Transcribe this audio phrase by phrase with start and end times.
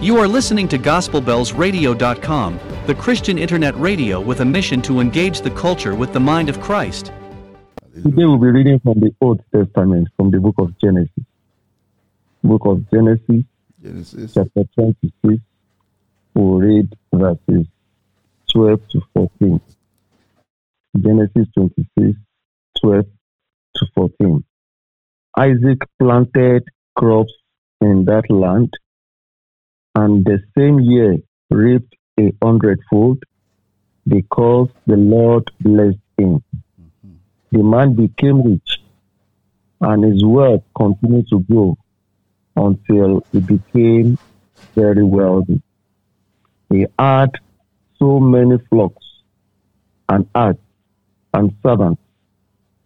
[0.00, 5.50] You are listening to GospelBellsRadio.com, the Christian internet radio with a mission to engage the
[5.50, 7.12] culture with the mind of Christ.
[7.92, 11.24] Today we'll be reading from the Old Testament, from the book of Genesis.
[12.44, 13.42] Book of Genesis,
[13.82, 14.34] Genesis.
[14.34, 15.42] chapter 26.
[16.32, 17.66] We'll read verses
[18.52, 19.60] 12 to 14.
[20.96, 22.16] Genesis 26,
[22.80, 23.04] 12
[23.74, 24.44] to 14.
[25.36, 27.32] Isaac planted crops
[27.80, 28.72] in that land,
[30.00, 31.16] and the same year
[31.50, 33.18] reaped a hundredfold,
[34.06, 36.42] because the Lord blessed him.
[36.80, 37.16] Mm-hmm.
[37.52, 38.70] The man became rich,
[39.80, 41.76] and his wealth continued to grow
[42.56, 44.18] until he became
[44.74, 45.60] very wealthy.
[46.70, 47.30] He had
[47.98, 49.06] so many flocks
[50.08, 50.58] and herds
[51.34, 52.02] and servants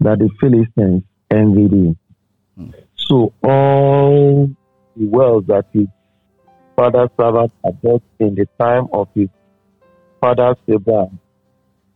[0.00, 1.96] that the Philistines envied him.
[2.56, 2.70] Hmm.
[2.96, 4.50] So all
[4.96, 5.88] the wealth that his
[6.76, 7.78] father's servant had
[8.18, 9.28] in the time of his
[10.20, 11.18] father's Abraham,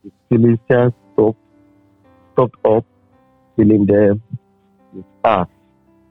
[0.05, 1.39] the Philistines stopped,
[2.33, 2.85] stopped up,
[3.57, 4.23] filling them
[4.93, 5.49] with earth.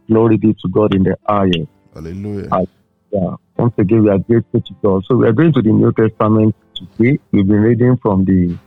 [0.08, 1.68] Glory be to God in the highest.
[1.94, 2.50] Hallelujah.
[2.52, 2.62] Ah.
[3.12, 3.36] Yeah.
[3.58, 5.04] Once again, we are grateful to God.
[5.06, 7.20] So we are going to the New Testament today.
[7.32, 8.58] We've been reading from the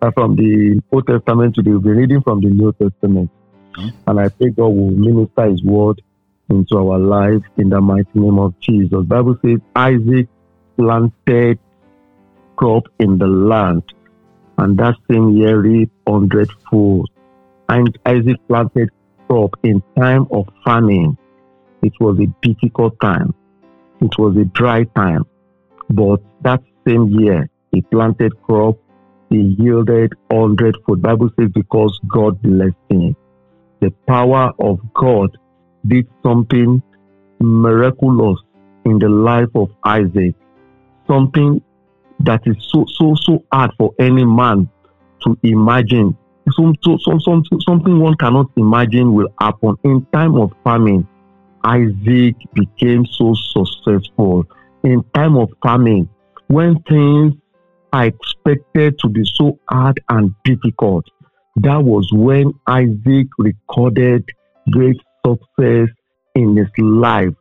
[0.00, 1.72] uh, from the Old Testament today.
[1.72, 3.30] We've been reading from the New Testament,
[3.74, 3.88] Hmm.
[4.06, 6.00] and I pray God will minister His word
[6.50, 9.04] into our lives in the mighty name of Jesus.
[9.06, 10.28] Bible says Isaac
[10.76, 11.58] planted
[12.56, 13.82] crop in the land,
[14.56, 17.10] and that same year reaped hundredfold.
[17.68, 18.88] And Isaac planted
[19.28, 21.16] crop in time of famine.
[21.82, 23.34] It was a difficult time.
[24.00, 25.24] It was a dry time.
[25.90, 28.76] But that same year, he planted crop.
[29.30, 31.02] He yielded hundredfold.
[31.02, 33.14] Bible says because God blessed him.
[33.80, 35.36] The power of God
[35.88, 36.82] did something
[37.40, 38.38] miraculous
[38.84, 40.34] in the life of Isaac.
[41.06, 41.62] Something
[42.20, 44.68] that is so so so hard for any man
[45.22, 46.16] to imagine.
[46.52, 51.06] Some, so, some, some, something one cannot imagine will happen in time of famine.
[51.64, 54.46] Isaac became so successful
[54.82, 56.08] in time of famine
[56.46, 57.34] when things
[57.92, 61.04] are expected to be so hard and difficult.
[61.56, 64.24] That was when Isaac recorded
[64.70, 64.96] great
[65.28, 65.88] success
[66.34, 67.34] in his life.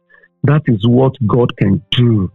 [0.43, 2.31] That is what God can do.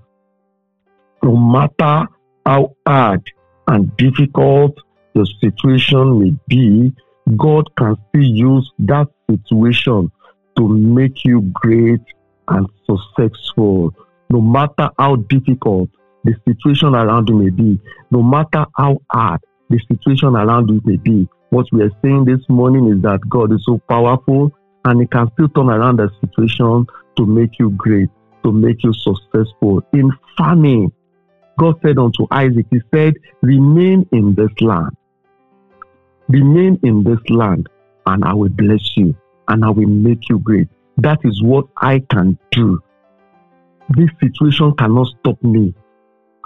[1.23, 2.09] No matter
[2.45, 3.23] how hard
[3.69, 4.77] and difficult
[5.15, 6.93] the situation may be,
[7.37, 10.11] God can still use that situation
[10.57, 12.01] to make you great
[12.49, 13.95] and successful.
[14.31, 15.89] No matter how difficult
[16.25, 17.81] the situation around you may be,
[18.11, 19.41] no matter how hard
[19.71, 23.53] the situation around you may be, what we are saying this morning is that God
[23.53, 24.53] is so powerful
[24.85, 28.09] and He can still turn around the situation to make you great,
[28.45, 29.83] to make you successful.
[29.93, 30.93] In famine,
[31.59, 34.97] God said unto Isaac, He said, Remain in this land.
[36.29, 37.69] Remain in this land,
[38.07, 39.15] and I will bless you,
[39.49, 40.69] and I will make you great.
[40.99, 42.81] That is what I can do.
[43.91, 45.75] This situation cannot stop me.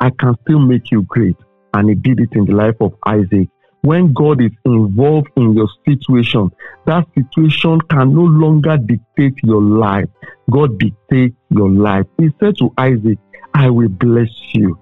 [0.01, 1.37] I can still make you great.
[1.75, 3.49] And he did it in the life of Isaac.
[3.83, 6.51] When God is involved in your situation,
[6.87, 10.09] that situation can no longer dictate your life.
[10.51, 12.07] God dictates your life.
[12.19, 13.19] He said to Isaac,
[13.55, 14.79] I will bless you.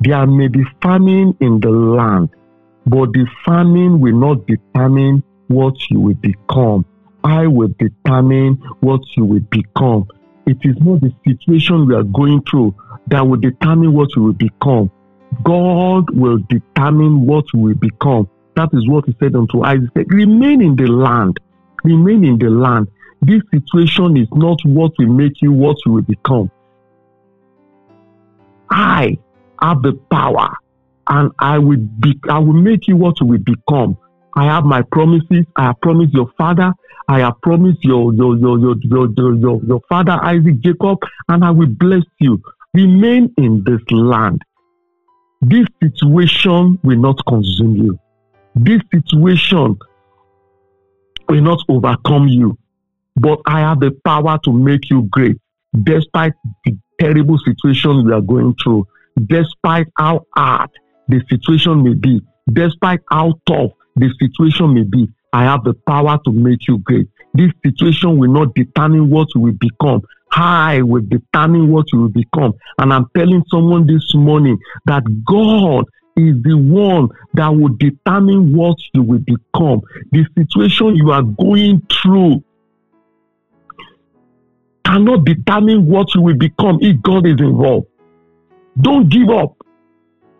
[0.00, 2.30] There may be famine in the land,
[2.86, 6.84] but the famine will not determine what you will become.
[7.24, 10.06] I will determine what you will become.
[10.46, 12.74] It is not the situation we are going through
[13.08, 14.90] that will determine what you will become.
[15.42, 18.28] God will determine what will become.
[18.56, 20.06] That is what he said unto Isaac.
[20.08, 21.38] Remain in the land.
[21.84, 22.88] Remain in the land.
[23.22, 26.50] This situation is not what will make you what you will become.
[28.70, 29.18] I
[29.60, 30.54] have the power
[31.08, 33.96] and I will be I will make you what you will become.
[34.36, 35.44] I have my promises.
[35.56, 36.72] I have promised your father.
[37.08, 40.98] I have promised your your your your your your, your, your father Isaac Jacob,
[41.28, 42.40] and I will bless you.
[42.74, 44.42] Remain in this land.
[45.40, 47.98] This situation will not consume you.
[48.54, 49.78] This situation
[51.28, 52.58] will not overcome you.
[53.16, 55.38] But I have the power to make you great,
[55.82, 56.32] despite
[56.64, 58.86] the terrible situation we are going through,
[59.26, 60.70] despite how hard
[61.08, 62.20] the situation may be,
[62.52, 65.08] despite how tough the situation may be.
[65.32, 67.08] I have the power to make you great.
[67.34, 70.02] This situation will not determine what you will become.
[70.32, 72.54] I will determine what you will become.
[72.78, 75.84] And I'm telling someone this morning that God
[76.16, 79.80] is the one that will determine what you will become.
[80.12, 82.44] The situation you are going through
[84.84, 87.86] cannot determine what you will become if God is involved.
[88.80, 89.56] Don't give up.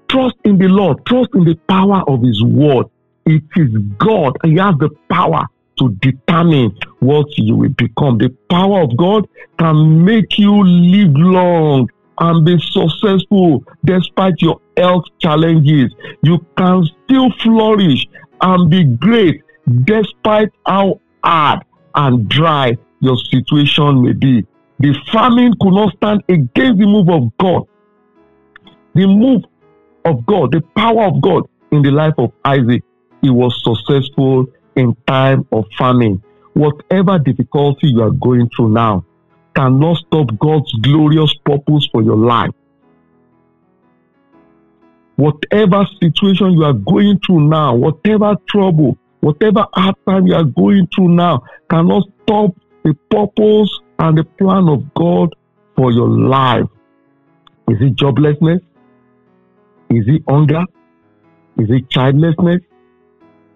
[0.09, 1.05] Trust in the Lord.
[1.07, 2.87] Trust in the power of His word.
[3.27, 4.37] It is God.
[4.43, 5.47] and He has the power
[5.81, 8.19] to determine what you will become.
[8.19, 9.27] The power of God
[9.59, 11.89] can make you live long
[12.21, 15.93] and be successful despite your health challenges.
[16.23, 18.07] You can still flourish
[18.43, 19.43] and be great
[19.85, 24.47] despite how hard and dry your situation may be.
[24.79, 27.67] The famine could not stand against the move of God.
[28.95, 29.45] The move
[30.05, 32.83] of God, the power of God in the life of Isaac,
[33.23, 36.23] he was successful in time of famine.
[36.55, 39.05] Whatever difficulty you are going through now
[39.55, 42.51] cannot stop God's glorious purpose for your life.
[45.17, 50.89] Whatever situation you are going through now, whatever trouble, whatever hard time you are going
[50.95, 55.35] through now cannot stop the purpose and the plan of God
[55.77, 56.67] for your life.
[57.69, 58.61] Is it joblessness?
[59.91, 60.65] Is it hunger?
[61.59, 62.63] Is it childlessness?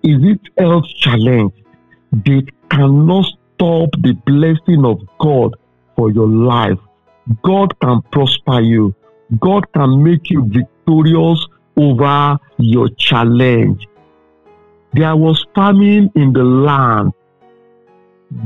[0.04, 1.54] Is it health challenge?
[2.12, 5.56] They cannot stop the blessing of God
[5.96, 6.78] for your life.
[7.42, 8.94] God can prosper you.
[9.40, 11.46] God can make you victorious
[11.78, 13.88] over your challenge.
[14.92, 17.12] There was famine in the land.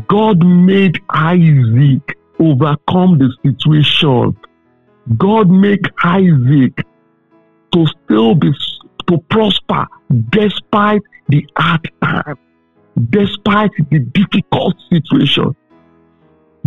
[0.06, 4.36] God made Isaac overcome the situation.
[5.16, 6.86] God made Isaac
[7.72, 8.52] to still be
[9.08, 9.86] to prosper
[10.30, 12.38] despite the hard time,
[13.10, 15.54] despite the difficult situation.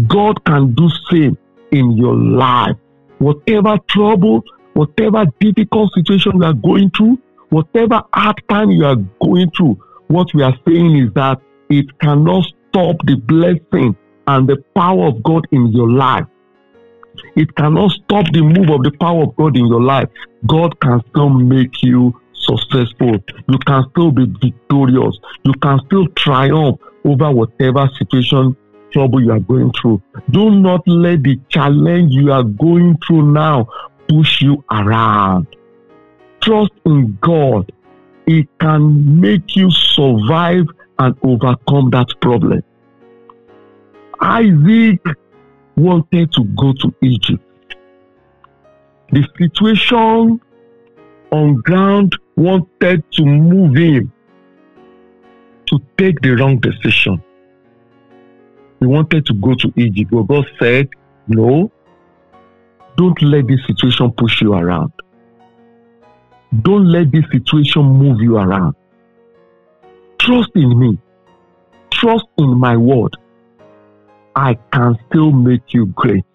[0.07, 1.37] God can do same
[1.71, 2.75] in your life.
[3.19, 4.43] Whatever trouble,
[4.73, 10.27] whatever difficult situation you are going through, whatever hard time you are going through, what
[10.33, 11.39] we are saying is that
[11.69, 13.95] it cannot stop the blessing
[14.27, 16.25] and the power of God in your life.
[17.35, 20.09] It cannot stop the move of the power of God in your life.
[20.47, 23.17] God can still make you successful.
[23.47, 25.17] You can still be victorious.
[25.43, 28.55] You can still triumph over whatever situation,
[28.91, 30.01] trouble you are going through.
[30.31, 33.67] Do not let the challenge you are going through now
[34.07, 35.47] push you around.
[36.41, 37.71] Trust in God.
[38.25, 40.65] He can make you survive
[40.99, 42.61] and overcome that problem.
[44.21, 44.99] Isaac
[45.75, 47.43] wanted to go to Egypt.
[49.11, 50.39] The situation
[51.31, 54.11] on ground wanted to move him
[55.67, 57.21] to take the wrong decision.
[58.79, 60.89] He wanted to go to Egypt, but God said,
[61.27, 61.71] No,
[62.97, 64.91] don't let this situation push you around.
[66.63, 68.75] Don't let this situation move you around.
[70.19, 70.97] Trust in me.
[71.91, 73.15] Trust in my word.
[74.35, 76.25] I can still make you great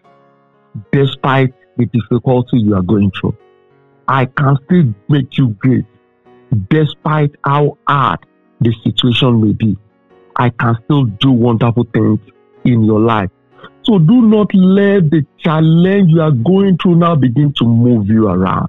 [0.93, 3.37] despite the difficulty you are going through.
[4.09, 5.85] I can still make you great
[6.69, 8.21] despite how hard
[8.61, 9.77] the situation may be.
[10.37, 12.21] I can still do wonderful things
[12.65, 13.31] in your life.
[13.85, 18.29] So do not let the challenge you are going through now begin to move you
[18.29, 18.69] around.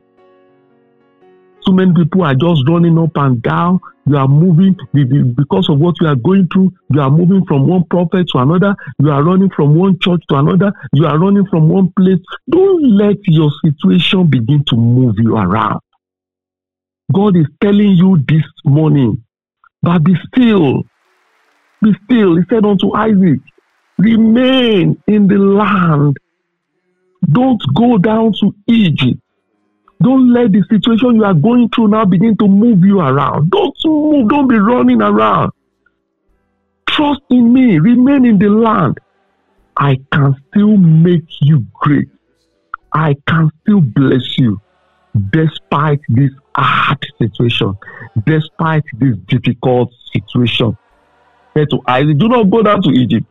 [1.61, 3.79] So many people are just running up and down.
[4.05, 4.77] You are moving
[5.35, 6.71] because of what you are going through.
[6.93, 8.73] You are moving from one prophet to another.
[8.99, 10.71] You are running from one church to another.
[10.93, 12.19] You are running from one place.
[12.49, 15.81] Don't let your situation begin to move you around.
[17.13, 19.23] God is telling you this morning,
[19.81, 20.83] but be still.
[21.81, 22.35] Be still.
[22.35, 23.39] He said unto Isaac,
[23.97, 26.17] remain in the land.
[27.31, 29.19] Don't go down to Egypt.
[30.01, 33.49] Don't let the situation you are going through now begin to move you around.
[33.49, 34.29] Don't move.
[34.29, 35.51] Don't be running around.
[36.89, 37.79] Trust in me.
[37.79, 38.99] Remain in the land.
[39.77, 42.09] I can still make you great.
[42.93, 44.59] I can still bless you
[45.31, 47.77] despite this hard situation,
[48.25, 50.77] despite this difficult situation.
[51.55, 53.25] To do not go down to Egypt.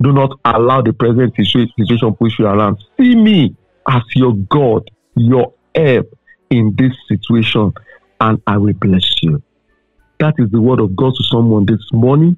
[0.00, 2.78] Do not allow the present situation push you around.
[2.98, 3.56] See me
[3.88, 6.06] as your God, your help
[6.50, 7.72] in this situation,
[8.20, 9.42] and I will bless you.
[10.20, 12.36] That is the word of God to someone this morning.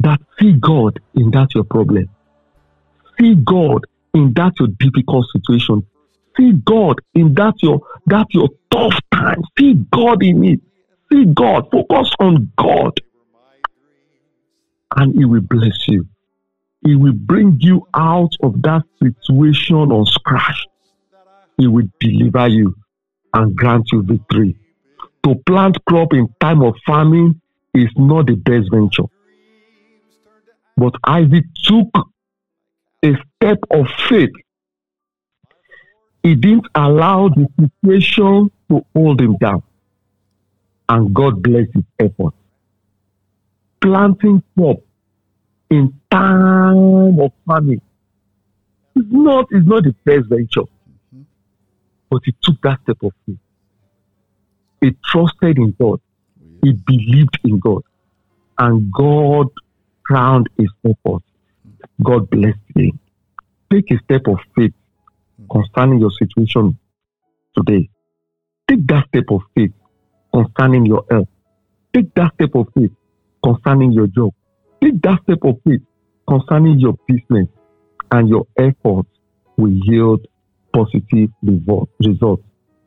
[0.00, 2.08] That see God in that your problem.
[3.20, 5.84] See God in that your difficult situation.
[6.38, 9.42] See God in that your that your tough time.
[9.58, 10.60] See God in it.
[11.12, 11.68] See God.
[11.72, 13.00] Focus on God.
[14.96, 16.06] And He will bless you.
[16.84, 20.64] He will bring you out of that situation on scratch.
[21.56, 22.74] He will deliver you
[23.34, 24.56] and grant you victory.
[25.24, 27.40] To plant crop in time of famine
[27.74, 29.04] is not the best venture.
[30.76, 31.88] But Isaac took
[33.04, 34.30] a step of faith.
[36.28, 39.62] He didn't allow the situation to hold him down.
[40.86, 42.34] And God bless his effort.
[43.80, 44.76] Planting crop
[45.70, 47.80] in time of famine
[48.94, 50.68] is not, is not the best venture.
[52.10, 53.38] But he took that step of faith.
[54.82, 55.98] He trusted in God.
[56.62, 57.84] He believed in God.
[58.58, 59.48] And God
[60.04, 61.22] crowned his effort.
[62.02, 63.00] God blessed him.
[63.72, 64.74] Take a step of faith
[65.50, 66.78] concerning your situation
[67.56, 67.88] today.
[68.68, 69.72] Take that step of faith
[70.32, 71.28] concerning your health.
[71.94, 72.92] Take that step of faith
[73.42, 74.32] concerning your job.
[74.82, 75.80] Take that step of faith
[76.28, 77.48] concerning your business,
[78.10, 79.08] and your efforts
[79.56, 80.26] will yield
[80.72, 82.42] positive results.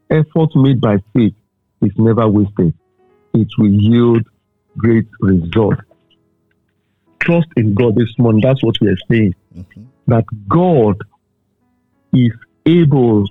[0.10, 1.34] Effort made by faith
[1.82, 2.74] is never wasted.
[3.34, 4.28] It will yield
[4.78, 5.82] great results.
[7.20, 8.42] Trust in God this morning.
[8.42, 9.34] That's what we are saying.
[9.56, 9.84] Mm-hmm.
[10.08, 10.98] That God
[12.14, 12.32] is
[12.66, 13.26] able,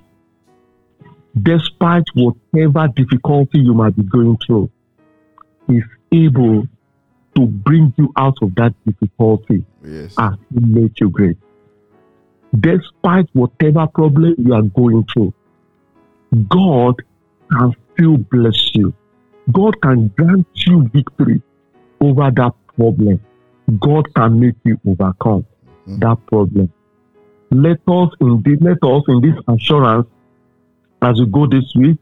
[1.41, 4.69] despite whatever difficulty you might be going through,
[5.69, 6.67] is able
[7.35, 10.15] to bring you out of that difficulty yes.
[10.17, 11.37] and make you great.
[12.59, 15.33] Despite whatever problem you are going through,
[16.49, 16.95] God
[17.49, 18.93] can still bless you.
[19.51, 21.41] God can grant you victory
[22.01, 23.21] over that problem.
[23.79, 25.45] God can make you overcome
[25.87, 25.99] mm-hmm.
[25.99, 26.71] that problem.
[27.51, 30.07] Let us indeed, let us in this assurance
[31.01, 31.99] as we go this week,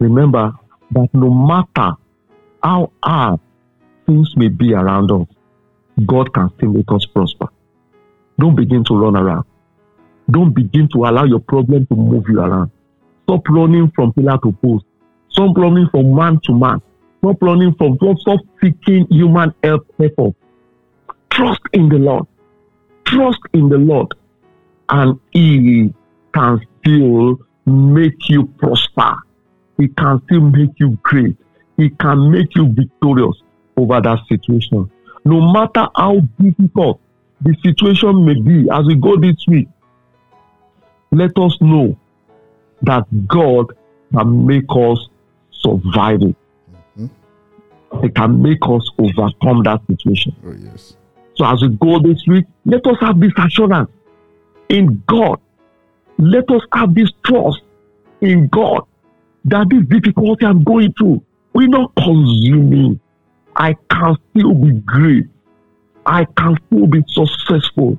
[0.00, 0.52] remember
[0.90, 1.96] that no matter
[2.62, 3.40] how hard
[4.06, 5.28] things may be around us,
[6.06, 7.46] God can still make us prosper.
[8.38, 9.44] Don't begin to run around.
[10.30, 12.70] Don't begin to allow your problem to move you around.
[13.24, 14.84] Stop running from pillar to post.
[15.30, 16.82] Stop running from man to man.
[17.18, 20.34] Stop running from stop seeking human help effort.
[21.30, 22.26] Trust in the Lord.
[23.06, 24.14] Trust in the Lord.
[24.90, 25.92] And He
[26.34, 29.16] can still make you prosper.
[29.76, 31.36] He can still make you great.
[31.76, 33.42] He can make you victorious
[33.76, 34.90] over that situation.
[35.24, 37.00] No matter how difficult
[37.40, 39.68] the situation may be as we go this week,
[41.12, 41.96] let us know
[42.82, 43.66] that God
[44.12, 45.08] can make us
[45.52, 46.36] survive it.
[46.98, 48.00] Mm-hmm.
[48.02, 50.34] He can make us overcome that situation.
[50.44, 50.96] Oh, yes.
[51.36, 53.90] So as we go this week, let us have this assurance
[54.68, 55.40] in God.
[56.18, 57.62] Let us have this trust
[58.20, 58.82] in God
[59.44, 61.22] that this difficulty I'm going through
[61.52, 63.00] will not consume me.
[63.56, 65.26] I can still be great.
[66.06, 67.98] I can still be successful.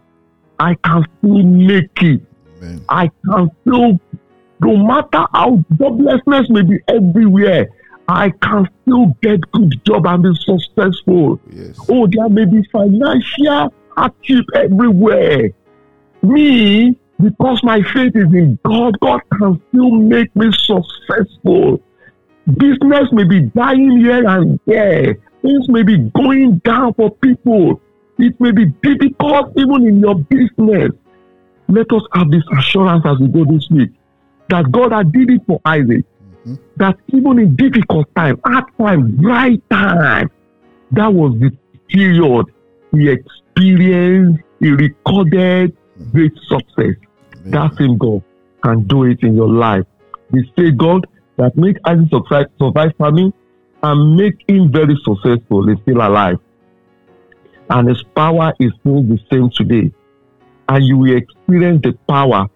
[0.59, 2.21] I can still make it.
[2.57, 2.85] Amen.
[2.89, 3.99] I can still,
[4.59, 7.69] no matter how joblessness may be everywhere,
[8.07, 11.39] I can still get good job and be successful.
[11.51, 11.79] Yes.
[11.87, 15.51] Oh, there may be financial hardship everywhere.
[16.21, 21.81] Me, because my faith is in God, God can still make me successful.
[22.57, 25.15] Business may be dying here and there.
[25.41, 27.81] Things may be going down for people.
[28.17, 30.91] It may be difficult even in your business.
[31.67, 33.91] Let us have this assurance as we go this week
[34.49, 36.03] that God had did it for Isaac.
[36.45, 36.55] Mm-hmm.
[36.77, 40.31] That even in difficult time, hard time, dry time,
[40.91, 41.51] that was the
[41.87, 42.45] period
[42.91, 45.77] he experienced, he recorded
[46.11, 46.95] great success.
[47.35, 47.51] Amen.
[47.51, 48.23] That same God
[48.63, 49.85] can do it in your life.
[50.31, 53.33] We say God that make Isaac survive, survive famine
[53.81, 55.67] and make him very successful.
[55.67, 56.37] He's still alive.
[57.69, 59.91] And his power is still the same today.
[60.67, 62.47] And you will experience the power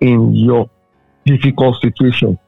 [0.00, 0.68] in your
[1.24, 2.38] difficult situation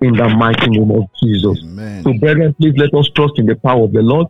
[0.00, 1.58] in the mighty name of Jesus.
[1.62, 2.02] Amen.
[2.02, 4.26] So, brethren, please let us trust in the power of the Lord.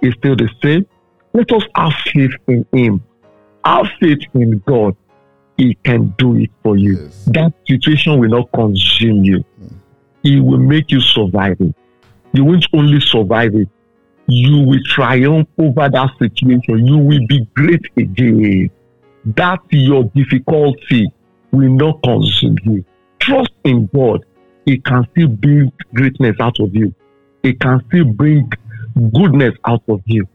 [0.00, 0.86] He's still the same.
[1.32, 3.02] Let us have faith in Him.
[3.64, 4.96] Have faith in God.
[5.56, 6.98] He can do it for you.
[7.04, 7.24] Yes.
[7.26, 9.44] That situation will not consume you.
[9.62, 9.74] Mm.
[10.22, 11.74] He will make you survive it
[12.34, 13.68] you won't only survive it,
[14.26, 16.84] you will triumph over that situation.
[16.84, 18.70] You will be great again.
[19.24, 21.12] That your difficulty
[21.52, 22.84] will not consume you.
[23.20, 24.24] Trust in God.
[24.66, 26.92] He can still bring greatness out of you.
[27.44, 28.50] He can still bring
[29.12, 30.26] goodness out of you.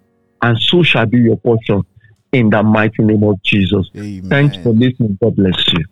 [0.42, 1.84] And so shall be your portion
[2.32, 3.90] in the mighty name of Jesus.
[3.96, 4.30] Amen.
[4.30, 5.18] Thanks for listening.
[5.22, 5.86] God bless you.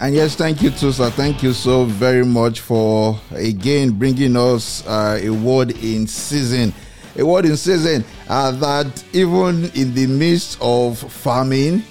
[0.00, 1.10] And yes, thank you too, sir.
[1.10, 6.72] Thank you so very much for again bringing us uh, a word in season.
[7.16, 11.82] A word in season uh, that even in the midst of famine,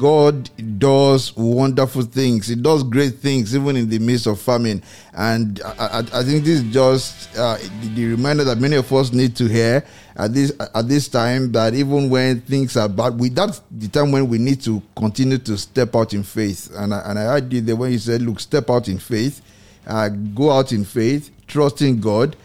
[0.00, 2.46] God does wonderful things.
[2.46, 4.82] He does great things even in the midst of famine.
[5.12, 8.90] And I, I, I think this is just uh, the, the reminder that many of
[8.94, 9.84] us need to hear
[10.16, 14.10] at this at this time that even when things are bad, we that's the time
[14.10, 16.70] when we need to continue to step out in faith.
[16.74, 19.42] And I, and I heard the when you said, "Look, step out in faith,
[19.86, 22.36] uh, go out in faith, trusting God."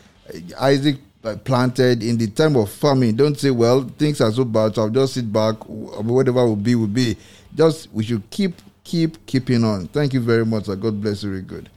[0.60, 0.98] Isaac
[1.44, 3.16] planted in the time of famine.
[3.16, 6.76] Don't say, well, things are so bad, so I'll just sit back, whatever will be,
[6.76, 7.18] will be.
[7.56, 8.54] Just, we should keep,
[8.84, 9.88] keep, keeping on.
[9.88, 10.76] Thank you very much, sir.
[10.76, 11.70] God bless you, very good.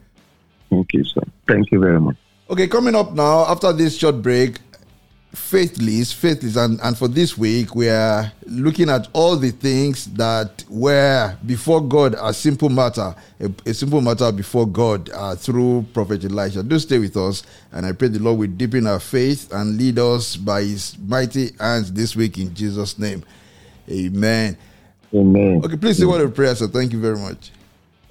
[0.70, 1.22] Thank you, sir.
[1.46, 2.16] Thank you very much.
[2.50, 4.58] Okay, coming up now, after this short break,
[5.34, 10.64] faithless, faithless, and, and for this week we are looking at all the things that
[10.68, 16.24] were before God a simple matter, a, a simple matter before God uh, through Prophet
[16.24, 16.62] Elijah.
[16.62, 17.42] Do stay with us,
[17.72, 21.50] and I pray the Lord will deepen our faith and lead us by His mighty
[21.60, 23.22] hands this week in Jesus' name.
[23.90, 24.56] Amen.
[25.14, 25.62] Amen.
[25.64, 26.68] Okay, please say what a prayer, sir.
[26.68, 27.50] Thank you very much.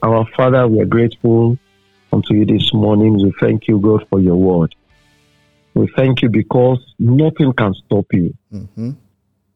[0.03, 1.57] Our Father, we are grateful
[2.13, 3.17] unto you this morning.
[3.17, 4.75] We thank you, God, for your word.
[5.77, 8.93] We thank you because nothing can stop you mm-hmm.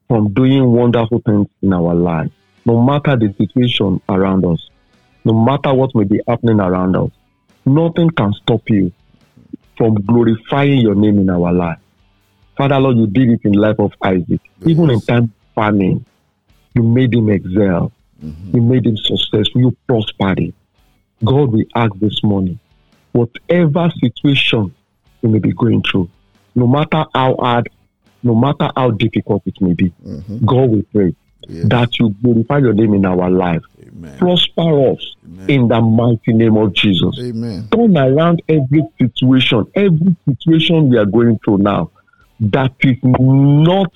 [0.07, 2.29] from doing wonderful things in our life,
[2.63, 4.69] no matter the situation around us,
[5.25, 7.09] no matter what may be happening around us.
[7.65, 8.91] Nothing can stop you
[9.77, 11.79] from glorifying your name in our life.
[12.55, 14.41] Father, Lord, you did it in the life of Isaac.
[14.59, 14.69] Yes.
[14.69, 16.05] Even in time of famine,
[16.75, 17.91] you made him excel.
[18.23, 18.57] Mm-hmm.
[18.57, 19.59] You made him successful.
[19.59, 20.53] You prospered him.
[21.25, 22.59] God, we ask this morning,
[23.11, 24.75] whatever situation
[25.21, 26.09] you may be going through,
[26.55, 27.69] no matter how hard,
[28.23, 30.45] no matter how difficult it may be, mm-hmm.
[30.45, 31.15] God will pray
[31.47, 31.65] yes.
[31.67, 33.63] that you glorify your name in our life.
[33.81, 34.17] Amen.
[34.17, 35.49] Prosper us Amen.
[35.49, 37.17] in the mighty name of Jesus.
[37.19, 37.67] Amen.
[37.71, 41.91] Turn around every situation, every situation we are going through now
[42.39, 43.91] that is not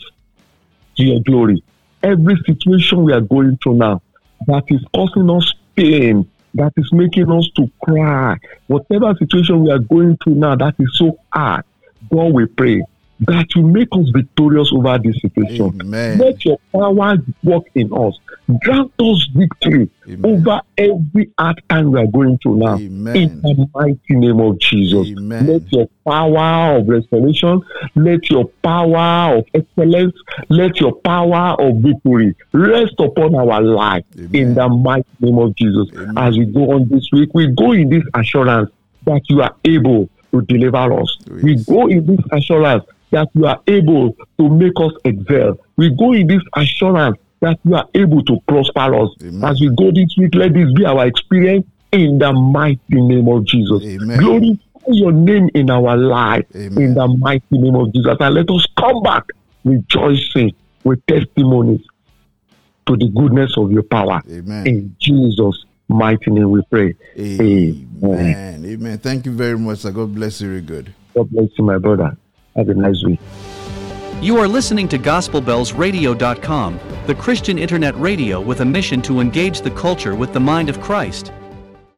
[0.95, 1.63] to your glory.
[2.03, 4.01] Every situation we are going through now
[4.47, 8.37] that is causing us pain, that is making us to cry.
[8.67, 11.63] Whatever situation we are going through now that is so hard,
[12.11, 12.83] God we pray
[13.21, 15.79] that will make us victorious over this situation.
[15.81, 16.17] Amen.
[16.17, 18.19] Let your power work in us.
[18.61, 20.43] Grant us victory Amen.
[20.47, 22.75] over every hard time we are going through now.
[22.75, 23.15] Amen.
[23.15, 25.07] In the mighty name of Jesus.
[25.15, 27.61] Let your power of restoration,
[27.95, 30.15] let your power of excellence,
[30.49, 35.87] let your power of victory rest upon our life in the mighty name of Jesus.
[36.17, 38.69] As we go on this week, we go in this assurance
[39.05, 41.17] that you are able to deliver us.
[41.31, 41.43] Oh, yes.
[41.43, 42.83] We go in this assurance
[43.15, 45.57] that you are able to make us excel.
[45.77, 49.09] We go in this assurance that you are able to prosper us.
[49.21, 49.49] Amen.
[49.49, 53.45] As we go this week, let this be our experience in the mighty name of
[53.45, 53.81] Jesus.
[53.83, 54.19] Amen.
[54.19, 56.83] Glorify your name in our life Amen.
[56.83, 58.17] in the mighty name of Jesus.
[58.19, 59.23] And let us come back
[59.63, 61.81] rejoicing with testimonies
[62.87, 64.21] to the goodness of your power.
[64.29, 64.67] Amen.
[64.67, 66.93] In Jesus' mighty name we pray.
[67.17, 67.89] Amen.
[68.03, 68.65] Amen.
[68.65, 68.97] Amen.
[68.97, 69.83] Thank you very much.
[69.83, 70.93] God bless you very good.
[71.15, 72.17] God bless you, my brother.
[72.55, 73.19] Have a nice week.
[74.21, 79.71] You are listening to GospelBellsRadio.com, the Christian internet radio with a mission to engage the
[79.71, 81.33] culture with the mind of Christ.